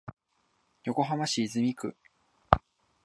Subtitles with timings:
[0.83, 1.95] 横浜市泉区